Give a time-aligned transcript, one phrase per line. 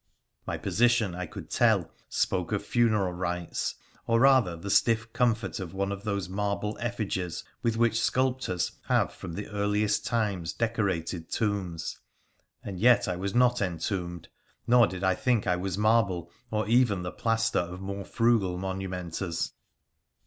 [0.47, 3.75] My position, I could tell, spoke of funeral rites,
[4.07, 9.13] or rather the stiff comfort of one of those marble effigies with which sculptors have
[9.13, 11.99] from the earliest times decorated tombs.
[12.63, 14.27] And yet I was not entombed,
[14.65, 18.89] nor did I think I was marble, or even the plaster of more frugal monu
[18.89, 19.51] menters.